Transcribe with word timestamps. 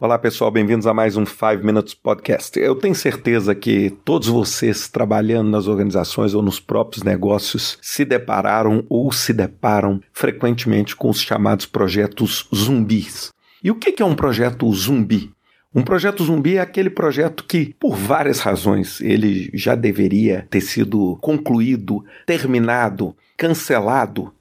Olá 0.00 0.18
pessoal, 0.18 0.50
bem-vindos 0.50 0.86
a 0.86 0.94
mais 0.94 1.14
um 1.18 1.26
5 1.26 1.62
Minutes 1.62 1.92
Podcast. 1.92 2.58
Eu 2.58 2.74
tenho 2.74 2.94
certeza 2.94 3.54
que 3.54 3.90
todos 4.02 4.28
vocês 4.28 4.88
trabalhando 4.88 5.50
nas 5.50 5.66
organizações 5.66 6.32
ou 6.32 6.40
nos 6.40 6.58
próprios 6.58 7.02
negócios 7.02 7.76
se 7.82 8.02
depararam 8.02 8.82
ou 8.88 9.12
se 9.12 9.34
deparam 9.34 10.00
frequentemente 10.10 10.96
com 10.96 11.10
os 11.10 11.20
chamados 11.20 11.66
projetos 11.66 12.48
zumbis. 12.54 13.28
E 13.62 13.70
o 13.70 13.74
que 13.74 14.02
é 14.02 14.06
um 14.06 14.14
projeto 14.14 14.72
zumbi? 14.72 15.30
Um 15.74 15.82
projeto 15.82 16.24
zumbi 16.24 16.56
é 16.56 16.60
aquele 16.60 16.88
projeto 16.88 17.44
que, 17.44 17.76
por 17.78 17.94
várias 17.94 18.40
razões, 18.40 19.02
ele 19.02 19.50
já 19.52 19.74
deveria 19.74 20.46
ter 20.48 20.62
sido 20.62 21.18
concluído, 21.20 22.02
terminado, 22.24 23.14
cancelado, 23.36 24.32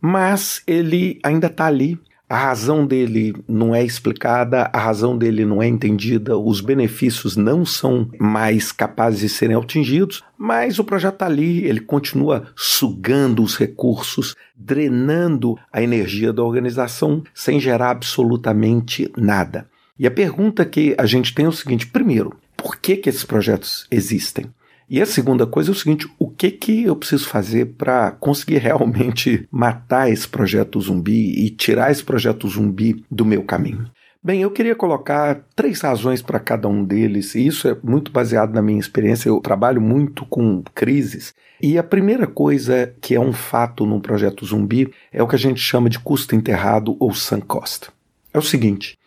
mas 0.00 0.62
ele 0.66 1.20
ainda 1.22 1.48
está 1.48 1.66
ali 1.66 2.00
a 2.32 2.36
razão 2.38 2.86
dele 2.86 3.34
não 3.46 3.74
é 3.74 3.84
explicada, 3.84 4.70
a 4.72 4.78
razão 4.78 5.18
dele 5.18 5.44
não 5.44 5.62
é 5.62 5.68
entendida, 5.68 6.34
os 6.34 6.62
benefícios 6.62 7.36
não 7.36 7.62
são 7.62 8.10
mais 8.18 8.72
capazes 8.72 9.20
de 9.20 9.28
serem 9.28 9.54
atingidos, 9.54 10.24
mas 10.38 10.78
o 10.78 10.84
projeto 10.84 11.12
está 11.12 11.26
ali, 11.26 11.62
ele 11.66 11.80
continua 11.80 12.46
sugando 12.56 13.42
os 13.42 13.58
recursos, 13.58 14.34
drenando 14.56 15.58
a 15.70 15.82
energia 15.82 16.32
da 16.32 16.42
organização 16.42 17.22
sem 17.34 17.60
gerar 17.60 17.90
absolutamente 17.90 19.12
nada. 19.14 19.68
E 19.98 20.06
a 20.06 20.10
pergunta 20.10 20.64
que 20.64 20.94
a 20.96 21.04
gente 21.04 21.34
tem 21.34 21.44
é 21.44 21.48
o 21.48 21.52
seguinte: 21.52 21.86
primeiro, 21.86 22.34
por 22.56 22.76
que, 22.76 22.96
que 22.96 23.10
esses 23.10 23.24
projetos 23.24 23.86
existem? 23.90 24.46
E 24.92 25.00
a 25.00 25.06
segunda 25.06 25.46
coisa 25.46 25.70
é 25.70 25.72
o 25.72 25.74
seguinte: 25.74 26.06
o 26.18 26.28
que, 26.28 26.50
que 26.50 26.84
eu 26.84 26.94
preciso 26.94 27.26
fazer 27.26 27.64
para 27.78 28.10
conseguir 28.10 28.58
realmente 28.60 29.48
matar 29.50 30.12
esse 30.12 30.28
projeto 30.28 30.78
zumbi 30.78 31.46
e 31.46 31.48
tirar 31.48 31.90
esse 31.90 32.04
projeto 32.04 32.46
zumbi 32.46 33.02
do 33.10 33.24
meu 33.24 33.42
caminho? 33.42 33.90
Bem, 34.22 34.42
eu 34.42 34.50
queria 34.50 34.76
colocar 34.76 35.46
três 35.56 35.80
razões 35.80 36.20
para 36.20 36.38
cada 36.38 36.68
um 36.68 36.84
deles, 36.84 37.34
e 37.34 37.46
isso 37.46 37.66
é 37.66 37.76
muito 37.82 38.12
baseado 38.12 38.52
na 38.52 38.60
minha 38.60 38.78
experiência. 38.78 39.30
Eu 39.30 39.40
trabalho 39.40 39.80
muito 39.80 40.26
com 40.26 40.62
crises, 40.74 41.34
e 41.60 41.78
a 41.78 41.82
primeira 41.82 42.26
coisa 42.26 42.94
que 43.00 43.14
é 43.14 43.20
um 43.20 43.32
fato 43.32 43.86
num 43.86 43.98
projeto 43.98 44.44
zumbi 44.44 44.92
é 45.10 45.22
o 45.22 45.26
que 45.26 45.36
a 45.36 45.38
gente 45.38 45.58
chama 45.58 45.88
de 45.88 45.98
custo 45.98 46.36
enterrado 46.36 46.98
ou 47.00 47.14
sunk 47.14 47.46
cost. 47.46 47.88
É 48.34 48.38
o 48.38 48.42
seguinte: 48.42 48.98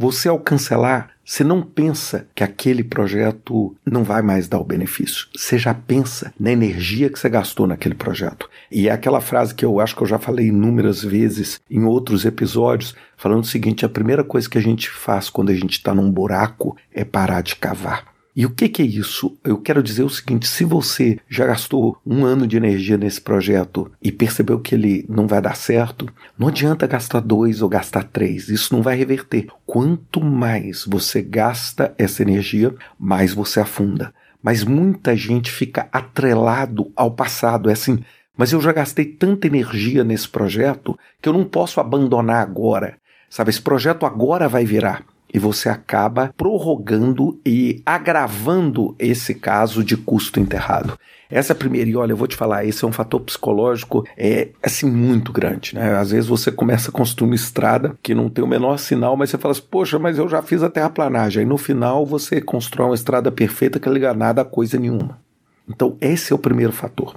você, 0.00 0.30
ao 0.30 0.38
cancelar, 0.38 1.10
você 1.22 1.44
não 1.44 1.60
pensa 1.60 2.26
que 2.34 2.42
aquele 2.42 2.82
projeto 2.82 3.76
não 3.84 4.02
vai 4.02 4.22
mais 4.22 4.48
dar 4.48 4.58
o 4.58 4.64
benefício. 4.64 5.26
Você 5.36 5.58
já 5.58 5.74
pensa 5.74 6.32
na 6.40 6.50
energia 6.50 7.10
que 7.10 7.18
você 7.18 7.28
gastou 7.28 7.66
naquele 7.66 7.94
projeto. 7.94 8.48
E 8.72 8.88
é 8.88 8.92
aquela 8.92 9.20
frase 9.20 9.54
que 9.54 9.62
eu 9.62 9.78
acho 9.78 9.94
que 9.94 10.02
eu 10.02 10.06
já 10.06 10.18
falei 10.18 10.46
inúmeras 10.46 11.04
vezes 11.04 11.60
em 11.70 11.84
outros 11.84 12.24
episódios, 12.24 12.94
falando 13.14 13.42
o 13.42 13.46
seguinte: 13.46 13.84
a 13.84 13.90
primeira 13.90 14.24
coisa 14.24 14.48
que 14.48 14.56
a 14.56 14.62
gente 14.62 14.88
faz 14.88 15.28
quando 15.28 15.50
a 15.50 15.54
gente 15.54 15.72
está 15.72 15.94
num 15.94 16.10
buraco 16.10 16.74
é 16.94 17.04
parar 17.04 17.42
de 17.42 17.56
cavar. 17.56 18.09
E 18.34 18.46
o 18.46 18.50
que, 18.50 18.68
que, 18.68 18.82
é 18.82 18.84
isso? 18.84 19.36
Eu 19.42 19.58
quero 19.58 19.82
dizer 19.82 20.04
o 20.04 20.10
seguinte: 20.10 20.46
se 20.46 20.64
você 20.64 21.18
já 21.28 21.46
gastou 21.46 21.98
um 22.06 22.24
ano 22.24 22.46
de 22.46 22.56
energia 22.56 22.96
nesse 22.96 23.20
projeto 23.20 23.90
e 24.00 24.12
percebeu 24.12 24.60
que 24.60 24.74
ele 24.74 25.04
não 25.08 25.26
vai 25.26 25.42
dar 25.42 25.56
certo, 25.56 26.08
não 26.38 26.48
adianta 26.48 26.86
gastar 26.86 27.20
dois 27.20 27.60
ou 27.60 27.68
gastar 27.68 28.04
três, 28.04 28.48
isso 28.48 28.74
não 28.74 28.82
vai 28.82 28.96
reverter. 28.96 29.48
Quanto 29.66 30.20
mais 30.20 30.84
você 30.84 31.20
gasta 31.20 31.92
essa 31.98 32.22
energia, 32.22 32.74
mais 32.98 33.34
você 33.34 33.58
afunda. 33.60 34.14
Mas 34.42 34.64
muita 34.64 35.16
gente 35.16 35.50
fica 35.50 35.88
atrelado 35.92 36.90
ao 36.94 37.10
passado, 37.10 37.68
é 37.68 37.72
assim. 37.72 37.98
Mas 38.36 38.52
eu 38.52 38.60
já 38.60 38.72
gastei 38.72 39.04
tanta 39.04 39.48
energia 39.48 40.04
nesse 40.04 40.28
projeto 40.28 40.98
que 41.20 41.28
eu 41.28 41.32
não 41.32 41.44
posso 41.44 41.80
abandonar 41.80 42.40
agora. 42.40 42.96
Sabe, 43.28 43.50
esse 43.50 43.60
projeto 43.60 44.06
agora 44.06 44.48
vai 44.48 44.64
virar 44.64 45.04
e 45.32 45.38
você 45.38 45.68
acaba 45.68 46.32
prorrogando 46.36 47.40
e 47.46 47.82
agravando 47.86 48.94
esse 48.98 49.34
caso 49.34 49.84
de 49.84 49.96
custo 49.96 50.40
enterrado. 50.40 50.98
Essa 51.30 51.52
é 51.52 51.54
primeira, 51.54 51.88
e 51.88 51.96
olha, 51.96 52.12
eu 52.12 52.16
vou 52.16 52.26
te 52.26 52.34
falar, 52.34 52.64
esse 52.64 52.84
é 52.84 52.88
um 52.88 52.92
fator 52.92 53.20
psicológico 53.20 54.04
é 54.16 54.48
assim 54.60 54.90
muito 54.90 55.32
grande, 55.32 55.76
né? 55.76 55.96
Às 55.96 56.10
vezes 56.10 56.26
você 56.26 56.50
começa 56.50 56.90
a 56.90 56.92
construir 56.92 57.28
uma 57.28 57.36
estrada 57.36 57.96
que 58.02 58.14
não 58.14 58.28
tem 58.28 58.42
o 58.42 58.48
menor 58.48 58.78
sinal, 58.78 59.16
mas 59.16 59.30
você 59.30 59.38
fala 59.38 59.52
assim, 59.52 59.62
poxa, 59.70 59.98
mas 59.98 60.18
eu 60.18 60.28
já 60.28 60.42
fiz 60.42 60.60
a 60.62 60.68
terraplanagem. 60.68 61.42
Aí 61.42 61.48
no 61.48 61.56
final 61.56 62.04
você 62.04 62.40
constrói 62.40 62.88
uma 62.88 62.94
estrada 62.96 63.30
perfeita 63.30 63.78
que 63.78 63.86
não 63.86 63.94
liga 63.94 64.12
nada 64.12 64.42
a 64.42 64.44
coisa 64.44 64.76
nenhuma. 64.76 65.20
Então 65.68 65.96
esse 66.00 66.32
é 66.32 66.34
o 66.34 66.38
primeiro 66.38 66.72
fator. 66.72 67.14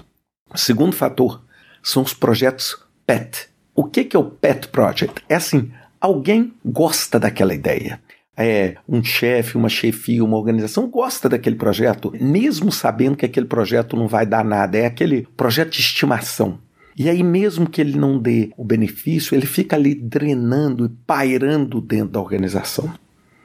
O 0.53 0.57
segundo 0.59 0.95
fator 0.95 1.41
são 1.81 2.03
os 2.03 2.13
projetos 2.13 2.78
PET. 3.07 3.50
O 3.74 3.84
que, 3.84 4.03
que 4.03 4.16
é 4.16 4.19
o 4.19 4.25
PET 4.25 4.68
Project? 4.68 5.24
É 5.28 5.35
assim, 5.35 5.72
alguém 6.03 6.53
gosta 6.66 7.18
daquela 7.18 7.53
ideia. 7.53 7.97
É, 8.36 8.75
um 8.90 9.02
chefe, 9.02 9.56
uma 9.56 9.69
chefia, 9.69 10.24
uma 10.24 10.38
organização 10.38 10.90
gosta 10.90 11.30
daquele 11.30 11.56
projeto, 11.56 12.12
mesmo 12.19 12.74
sabendo 12.74 13.16
que 13.16 13.25
aquele 13.25 13.46
projeto 13.46 13.96
não 13.96 14.08
vai 14.08 14.25
dar 14.25 14.44
nada. 14.44 14.78
É 14.78 14.86
aquele 14.86 15.25
projeto 15.38 15.72
de 15.72 15.80
estimação. 15.80 16.59
E 16.97 17.09
aí, 17.09 17.24
mesmo 17.24 17.69
que 17.69 17.80
ele 17.80 17.97
não 17.97 18.19
dê 18.19 18.52
o 18.58 18.66
benefício, 18.66 19.34
ele 19.34 19.46
fica 19.46 19.78
ali 19.78 19.96
drenando 19.96 20.86
e 20.86 20.90
pairando 20.90 21.80
dentro 21.80 22.09
da 22.09 22.19
organização. 22.19 22.94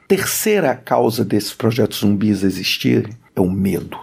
Terceira 0.07 0.75
causa 0.75 1.23
desses 1.23 1.53
projetos 1.53 1.99
zumbis 1.99 2.43
existirem 2.43 3.13
é 3.35 3.39
o 3.39 3.49
medo. 3.49 3.97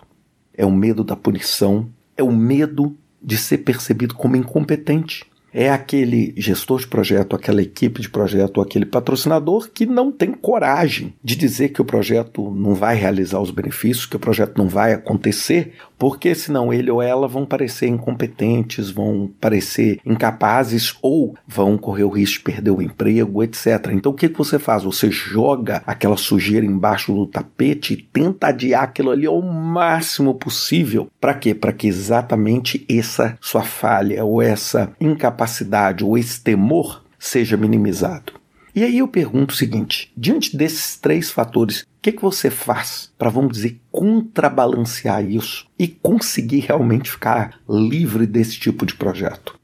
É 0.54 0.64
o 0.64 0.72
medo 0.72 1.04
da 1.04 1.14
punição, 1.14 1.90
é 2.16 2.22
o 2.22 2.32
medo 2.32 2.96
de 3.22 3.36
ser 3.36 3.58
percebido 3.58 4.14
como 4.14 4.36
incompetente 4.36 5.26
é 5.56 5.70
aquele 5.70 6.34
gestor 6.36 6.80
de 6.80 6.86
projeto, 6.86 7.34
aquela 7.34 7.62
equipe 7.62 8.02
de 8.02 8.10
projeto, 8.10 8.60
aquele 8.60 8.84
patrocinador 8.84 9.70
que 9.72 9.86
não 9.86 10.12
tem 10.12 10.32
coragem 10.32 11.14
de 11.24 11.34
dizer 11.34 11.70
que 11.70 11.80
o 11.80 11.84
projeto 11.84 12.50
não 12.50 12.74
vai 12.74 12.94
realizar 12.94 13.40
os 13.40 13.50
benefícios, 13.50 14.04
que 14.04 14.16
o 14.16 14.20
projeto 14.20 14.58
não 14.58 14.68
vai 14.68 14.92
acontecer, 14.92 15.72
porque 15.98 16.34
senão 16.34 16.74
ele 16.74 16.90
ou 16.90 17.00
ela 17.00 17.26
vão 17.26 17.46
parecer 17.46 17.86
incompetentes, 17.86 18.90
vão 18.90 19.30
parecer 19.40 19.98
incapazes 20.04 20.94
ou 21.00 21.34
vão 21.48 21.78
correr 21.78 22.04
o 22.04 22.10
risco 22.10 22.36
de 22.36 22.44
perder 22.44 22.72
o 22.72 22.82
emprego, 22.82 23.42
etc. 23.42 23.92
Então 23.94 24.12
o 24.12 24.14
que, 24.14 24.28
que 24.28 24.36
você 24.36 24.58
faz? 24.58 24.82
Você 24.82 25.10
joga 25.10 25.82
aquela 25.86 26.18
sujeira 26.18 26.66
embaixo 26.66 27.14
do 27.14 27.26
tapete 27.26 27.94
e 27.94 27.96
tenta 27.96 28.48
adiar 28.48 28.84
aquilo 28.84 29.10
ali 29.10 29.24
ao 29.24 29.40
máximo 29.40 30.34
possível. 30.34 31.08
Para 31.18 31.32
quê? 31.32 31.54
Para 31.54 31.72
que 31.72 31.88
exatamente 31.88 32.84
essa 32.90 33.38
sua 33.40 33.62
falha 33.62 34.22
ou 34.22 34.42
essa 34.42 34.92
incapacidade 35.00 35.45
capacidade 35.46 36.04
ou 36.04 36.18
esse 36.18 36.40
temor 36.40 37.04
seja 37.18 37.56
minimizado. 37.56 38.32
E 38.74 38.82
aí 38.82 38.98
eu 38.98 39.08
pergunto 39.08 39.54
o 39.54 39.56
seguinte: 39.56 40.12
diante 40.16 40.56
desses 40.56 40.96
três 40.96 41.30
fatores, 41.30 41.82
o 41.82 41.86
que, 42.02 42.12
que 42.12 42.22
você 42.22 42.50
faz 42.50 43.12
para, 43.16 43.30
vamos 43.30 43.52
dizer, 43.52 43.80
contrabalancear 43.90 45.24
isso 45.24 45.66
e 45.78 45.88
conseguir 45.88 46.60
realmente 46.60 47.10
ficar 47.10 47.58
livre 47.68 48.26
desse 48.26 48.58
tipo 48.58 48.84
de 48.84 48.94
projeto? 48.94 49.58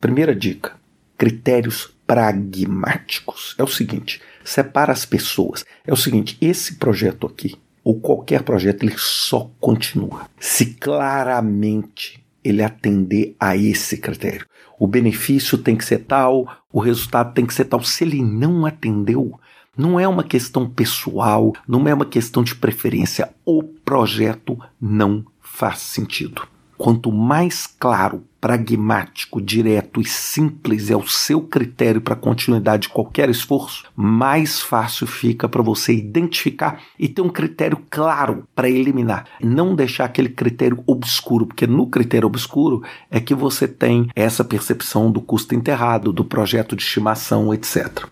Primeira 0.00 0.34
dica: 0.34 0.74
critérios 1.16 1.92
pragmáticos. 2.06 3.56
É 3.58 3.62
o 3.64 3.66
seguinte: 3.66 4.20
separa 4.44 4.92
as 4.92 5.04
pessoas. 5.04 5.64
É 5.84 5.92
o 5.92 5.96
seguinte: 5.96 6.36
esse 6.40 6.76
projeto 6.76 7.26
aqui, 7.26 7.56
ou 7.82 7.98
qualquer 7.98 8.42
projeto, 8.42 8.84
ele 8.84 8.94
só 8.96 9.50
continua 9.58 10.28
se 10.38 10.66
claramente 10.66 12.22
ele 12.44 12.62
atender 12.62 13.34
a 13.38 13.56
esse 13.56 13.96
critério 13.96 14.46
o 14.78 14.86
benefício 14.86 15.58
tem 15.58 15.76
que 15.76 15.84
ser 15.84 15.98
tal, 15.98 16.48
o 16.72 16.80
resultado 16.80 17.32
tem 17.32 17.46
que 17.46 17.54
ser 17.54 17.66
tal. 17.66 17.82
Se 17.82 18.04
ele 18.04 18.22
não 18.22 18.66
atendeu, 18.66 19.38
não 19.76 19.98
é 19.98 20.06
uma 20.06 20.24
questão 20.24 20.68
pessoal, 20.68 21.52
não 21.66 21.86
é 21.88 21.94
uma 21.94 22.04
questão 22.04 22.42
de 22.42 22.54
preferência. 22.54 23.32
O 23.44 23.62
projeto 23.62 24.58
não 24.80 25.24
faz 25.40 25.78
sentido. 25.78 26.42
Quanto 26.76 27.12
mais 27.12 27.66
claro, 27.66 28.24
pragmático, 28.40 29.40
direto 29.40 30.00
e 30.00 30.04
simples 30.04 30.90
é 30.90 30.96
o 30.96 31.06
seu 31.06 31.40
critério 31.40 32.00
para 32.00 32.14
a 32.14 32.16
continuidade 32.16 32.82
de 32.82 32.88
qualquer 32.88 33.30
esforço, 33.30 33.84
mais 33.94 34.60
fácil 34.60 35.06
fica 35.06 35.48
para 35.48 35.62
você 35.62 35.94
identificar 35.94 36.82
e 36.98 37.08
ter 37.08 37.22
um 37.22 37.28
critério 37.28 37.80
claro 37.88 38.48
para 38.52 38.68
eliminar. 38.68 39.26
Não 39.40 39.76
deixar 39.76 40.06
aquele 40.06 40.28
critério 40.28 40.82
obscuro, 40.84 41.46
porque 41.46 41.68
no 41.68 41.86
critério 41.86 42.26
obscuro 42.26 42.82
é 43.08 43.20
que 43.20 43.34
você 43.34 43.68
tem 43.68 44.08
essa 44.16 44.42
percepção 44.42 45.12
do 45.12 45.20
custo 45.20 45.54
enterrado, 45.54 46.12
do 46.12 46.24
projeto 46.24 46.74
de 46.74 46.82
estimação, 46.82 47.54
etc. 47.54 48.06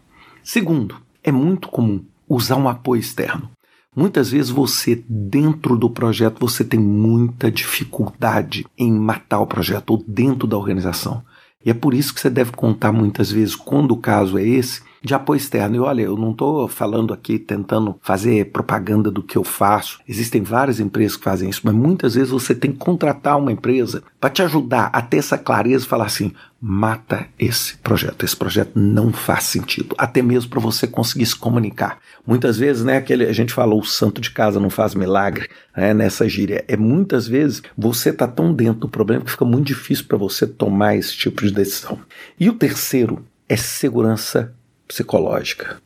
Segundo, 0.44 0.96
é 1.24 1.32
muito 1.32 1.68
comum 1.68 2.04
usar 2.28 2.54
um 2.54 2.68
apoio 2.68 3.00
externo. 3.00 3.50
Muitas 3.94 4.30
vezes 4.30 4.50
você, 4.50 5.02
dentro 5.08 5.76
do 5.76 5.90
projeto, 5.90 6.38
você 6.40 6.64
tem 6.64 6.78
muita 6.78 7.50
dificuldade 7.50 8.64
em 8.78 8.92
matar 8.92 9.40
o 9.40 9.46
projeto 9.46 9.90
ou 9.90 10.04
dentro 10.06 10.46
da 10.46 10.56
organização. 10.56 11.24
E 11.64 11.70
é 11.70 11.74
por 11.74 11.92
isso 11.92 12.14
que 12.14 12.20
você 12.20 12.30
deve 12.30 12.52
contar 12.52 12.92
muitas 12.92 13.32
vezes, 13.32 13.56
quando 13.56 13.90
o 13.90 13.96
caso 13.96 14.38
é 14.38 14.44
esse, 14.46 14.82
de 15.02 15.14
apoio 15.14 15.38
externo. 15.38 15.76
E 15.76 15.80
olha, 15.80 16.02
eu 16.02 16.16
não 16.16 16.32
estou 16.32 16.68
falando 16.68 17.12
aqui 17.12 17.38
tentando 17.38 17.98
fazer 18.02 18.50
propaganda 18.50 19.10
do 19.10 19.22
que 19.22 19.36
eu 19.36 19.44
faço. 19.44 19.98
Existem 20.08 20.42
várias 20.42 20.80
empresas 20.80 21.16
que 21.16 21.24
fazem 21.24 21.48
isso, 21.48 21.62
mas 21.64 21.74
muitas 21.74 22.14
vezes 22.14 22.30
você 22.30 22.54
tem 22.54 22.72
que 22.72 22.78
contratar 22.78 23.38
uma 23.38 23.52
empresa 23.52 24.02
para 24.20 24.30
te 24.30 24.42
ajudar 24.42 24.90
a 24.92 25.00
ter 25.00 25.18
essa 25.18 25.38
clareza 25.38 25.84
e 25.84 25.88
falar 25.88 26.06
assim: 26.06 26.32
mata 26.60 27.26
esse 27.38 27.76
projeto. 27.78 28.24
Esse 28.24 28.36
projeto 28.36 28.78
não 28.78 29.12
faz 29.12 29.44
sentido, 29.44 29.94
até 29.96 30.20
mesmo 30.20 30.50
para 30.50 30.60
você 30.60 30.86
conseguir 30.86 31.26
se 31.26 31.36
comunicar. 31.36 31.98
Muitas 32.26 32.58
vezes, 32.58 32.84
né, 32.84 32.98
aquele, 32.98 33.24
a 33.24 33.32
gente 33.32 33.52
falou, 33.52 33.80
o 33.80 33.84
santo 33.84 34.20
de 34.20 34.30
casa 34.30 34.60
não 34.60 34.68
faz 34.68 34.94
milagre, 34.94 35.48
né, 35.74 35.94
nessa 35.94 36.28
gíria. 36.28 36.64
É 36.68 36.76
muitas 36.76 37.26
vezes 37.26 37.62
você 37.76 38.12
tá 38.12 38.28
tão 38.28 38.52
dentro 38.52 38.80
do 38.80 38.88
problema 38.88 39.24
que 39.24 39.30
fica 39.30 39.44
muito 39.44 39.66
difícil 39.66 40.04
para 40.06 40.18
você 40.18 40.46
tomar 40.46 40.96
esse 40.96 41.16
tipo 41.16 41.42
de 41.42 41.52
decisão. 41.52 41.98
E 42.38 42.48
o 42.50 42.54
terceiro 42.54 43.24
é 43.48 43.56
segurança 43.56 44.54
psicológica. 44.90 45.80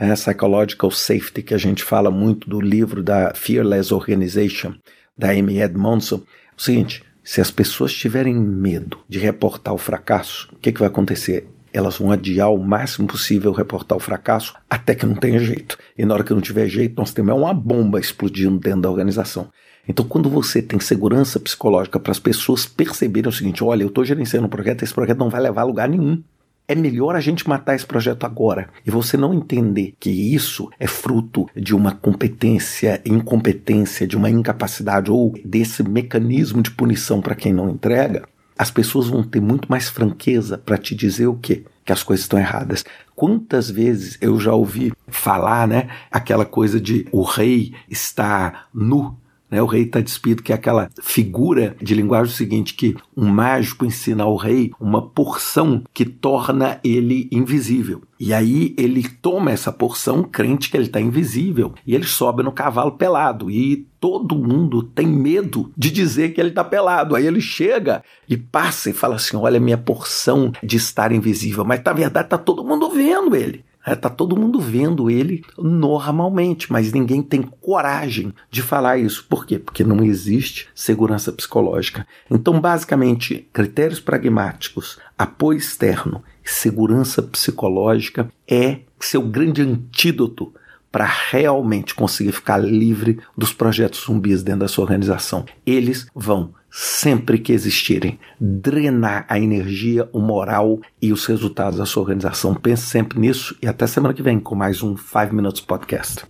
É, 0.00 0.12
psychological 0.14 0.90
safety, 0.90 1.42
que 1.42 1.54
a 1.54 1.58
gente 1.58 1.84
fala 1.84 2.10
muito 2.10 2.48
do 2.48 2.60
livro 2.60 3.02
da 3.02 3.32
Fearless 3.34 3.92
Organization, 3.92 4.74
da 5.16 5.30
Amy 5.30 5.60
Edmondson. 5.60 6.16
É 6.16 6.20
o 6.56 6.62
seguinte, 6.62 7.04
se 7.22 7.40
as 7.40 7.50
pessoas 7.50 7.92
tiverem 7.92 8.34
medo 8.34 8.98
de 9.08 9.18
reportar 9.18 9.74
o 9.74 9.78
fracasso, 9.78 10.48
o 10.52 10.56
que, 10.56 10.72
que 10.72 10.80
vai 10.80 10.88
acontecer? 10.88 11.46
Elas 11.72 11.98
vão 11.98 12.10
adiar 12.10 12.50
o 12.50 12.58
máximo 12.58 13.06
possível 13.06 13.52
reportar 13.52 13.96
o 13.96 14.00
fracasso 14.00 14.54
até 14.68 14.94
que 14.94 15.04
não 15.04 15.14
tenha 15.14 15.38
jeito. 15.38 15.76
E 15.96 16.04
na 16.06 16.14
hora 16.14 16.24
que 16.24 16.32
não 16.32 16.40
tiver 16.40 16.66
jeito, 16.66 16.94
nós 16.96 17.12
temos 17.12 17.34
uma 17.34 17.52
bomba 17.52 18.00
explodindo 18.00 18.58
dentro 18.58 18.82
da 18.82 18.90
organização. 18.90 19.50
Então, 19.88 20.06
quando 20.06 20.30
você 20.30 20.62
tem 20.62 20.80
segurança 20.80 21.38
psicológica 21.38 22.00
para 22.00 22.12
as 22.12 22.18
pessoas 22.18 22.66
perceberem 22.66 23.28
o 23.28 23.32
seguinte: 23.32 23.62
olha, 23.62 23.82
eu 23.82 23.88
estou 23.88 24.04
gerenciando 24.04 24.46
um 24.46 24.50
projeto, 24.50 24.82
esse 24.82 24.94
projeto 24.94 25.18
não 25.18 25.28
vai 25.28 25.40
levar 25.40 25.62
a 25.62 25.66
lugar 25.66 25.88
nenhum. 25.88 26.22
É 26.68 26.74
melhor 26.74 27.14
a 27.14 27.20
gente 27.20 27.48
matar 27.48 27.74
esse 27.74 27.86
projeto 27.86 28.24
agora. 28.24 28.68
E 28.84 28.90
você 28.90 29.16
não 29.16 29.32
entender 29.32 29.94
que 30.00 30.10
isso 30.10 30.68
é 30.80 30.86
fruto 30.86 31.48
de 31.54 31.74
uma 31.74 31.92
competência, 31.92 33.00
incompetência, 33.04 34.06
de 34.06 34.16
uma 34.16 34.28
incapacidade 34.28 35.10
ou 35.10 35.32
desse 35.44 35.82
mecanismo 35.82 36.62
de 36.62 36.72
punição 36.72 37.20
para 37.20 37.36
quem 37.36 37.52
não 37.52 37.70
entrega, 37.70 38.28
as 38.58 38.70
pessoas 38.70 39.08
vão 39.08 39.22
ter 39.22 39.40
muito 39.40 39.70
mais 39.70 39.88
franqueza 39.88 40.56
para 40.56 40.78
te 40.78 40.94
dizer 40.94 41.26
o 41.26 41.36
quê? 41.36 41.64
Que 41.84 41.92
as 41.92 42.02
coisas 42.02 42.24
estão 42.24 42.38
erradas. 42.38 42.84
Quantas 43.14 43.70
vezes 43.70 44.18
eu 44.20 44.40
já 44.40 44.52
ouvi 44.52 44.92
falar, 45.06 45.68
né? 45.68 45.88
Aquela 46.10 46.44
coisa 46.44 46.80
de 46.80 47.06
o 47.12 47.22
rei 47.22 47.74
está 47.88 48.66
nu 48.74 49.16
né? 49.50 49.62
O 49.62 49.66
rei 49.66 49.82
está 49.82 50.00
despido, 50.00 50.42
que 50.42 50.52
é 50.52 50.54
aquela 50.54 50.90
figura 51.00 51.76
de 51.80 51.94
linguagem 51.94 52.34
seguinte, 52.34 52.74
que 52.74 52.96
um 53.16 53.26
mágico 53.26 53.84
ensina 53.84 54.24
ao 54.24 54.36
rei 54.36 54.72
uma 54.80 55.02
porção 55.02 55.82
que 55.94 56.04
torna 56.04 56.80
ele 56.82 57.28
invisível. 57.30 58.02
E 58.18 58.32
aí 58.32 58.74
ele 58.78 59.06
toma 59.08 59.50
essa 59.50 59.70
porção, 59.70 60.22
crente 60.22 60.70
que 60.70 60.76
ele 60.76 60.86
está 60.86 61.00
invisível, 61.00 61.74
e 61.86 61.94
ele 61.94 62.04
sobe 62.04 62.42
no 62.42 62.50
cavalo 62.50 62.92
pelado. 62.92 63.50
E 63.50 63.86
todo 64.00 64.38
mundo 64.38 64.82
tem 64.82 65.06
medo 65.06 65.70
de 65.76 65.90
dizer 65.90 66.32
que 66.32 66.40
ele 66.40 66.50
está 66.50 66.64
pelado. 66.64 67.14
Aí 67.14 67.26
ele 67.26 67.40
chega 67.40 68.02
e 68.28 68.36
passa 68.36 68.90
e 68.90 68.94
fala 68.94 69.16
assim: 69.16 69.36
Olha, 69.36 69.60
minha 69.60 69.78
porção 69.78 70.52
de 70.62 70.76
estar 70.76 71.12
invisível. 71.12 71.64
Mas 71.64 71.82
na 71.84 71.92
verdade 71.92 72.26
está 72.26 72.38
todo 72.38 72.64
mundo 72.64 72.90
vendo 72.90 73.36
ele. 73.36 73.64
Está 73.86 74.08
é, 74.08 74.12
todo 74.12 74.36
mundo 74.36 74.58
vendo 74.58 75.08
ele 75.08 75.44
normalmente, 75.56 76.72
mas 76.72 76.92
ninguém 76.92 77.22
tem 77.22 77.42
coragem 77.42 78.34
de 78.50 78.60
falar 78.60 78.98
isso. 78.98 79.24
Por 79.28 79.46
quê? 79.46 79.60
Porque 79.60 79.84
não 79.84 80.04
existe 80.04 80.68
segurança 80.74 81.32
psicológica. 81.32 82.04
Então, 82.28 82.60
basicamente, 82.60 83.48
critérios 83.52 84.00
pragmáticos, 84.00 84.98
apoio 85.16 85.58
externo 85.58 86.24
e 86.44 86.50
segurança 86.50 87.22
psicológica 87.22 88.28
é 88.48 88.80
seu 88.98 89.22
grande 89.22 89.62
antídoto 89.62 90.52
para 90.90 91.04
realmente 91.30 91.94
conseguir 91.94 92.32
ficar 92.32 92.56
livre 92.56 93.20
dos 93.36 93.52
projetos 93.52 94.04
zumbis 94.04 94.42
dentro 94.42 94.60
da 94.60 94.68
sua 94.68 94.82
organização. 94.82 95.44
Eles 95.64 96.06
vão 96.14 96.54
sempre 96.78 97.38
que 97.38 97.54
existirem, 97.54 98.18
drenar 98.38 99.24
a 99.30 99.38
energia, 99.38 100.06
o 100.12 100.20
moral 100.20 100.78
e 101.00 101.10
os 101.10 101.24
resultados 101.24 101.78
da 101.78 101.86
sua 101.86 102.02
organização. 102.02 102.54
Pense 102.54 102.82
sempre 102.82 103.18
nisso 103.18 103.56
e 103.62 103.66
até 103.66 103.86
semana 103.86 104.12
que 104.12 104.22
vem 104.22 104.38
com 104.38 104.54
mais 104.54 104.82
um 104.82 104.94
5 104.94 105.34
Minutes 105.34 105.62
Podcast. 105.62 106.26